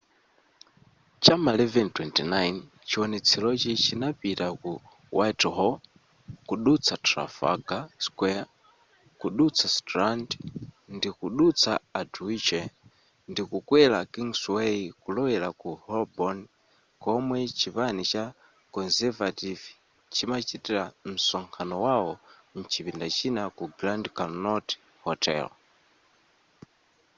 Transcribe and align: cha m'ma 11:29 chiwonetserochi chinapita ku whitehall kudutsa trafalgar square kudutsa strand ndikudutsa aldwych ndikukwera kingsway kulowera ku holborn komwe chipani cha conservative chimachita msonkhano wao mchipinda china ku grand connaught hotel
cha 1.23 1.33
m'ma 1.37 1.51
11:29 1.57 2.53
chiwonetserochi 2.87 3.71
chinapita 3.83 4.47
ku 4.61 4.71
whitehall 5.17 5.73
kudutsa 6.47 6.93
trafalgar 7.07 7.83
square 8.05 8.43
kudutsa 9.21 9.65
strand 9.77 10.27
ndikudutsa 10.95 11.71
aldwych 11.99 12.49
ndikukwera 13.31 13.99
kingsway 14.13 14.77
kulowera 15.01 15.47
ku 15.61 15.69
holborn 15.85 16.39
komwe 17.03 17.37
chipani 17.59 18.03
cha 18.11 18.23
conservative 18.75 19.63
chimachita 20.15 20.81
msonkhano 21.11 21.75
wao 21.85 22.11
mchipinda 22.57 23.07
china 23.17 23.41
ku 23.57 23.63
grand 23.77 24.05
connaught 24.17 24.67
hotel 25.05 25.45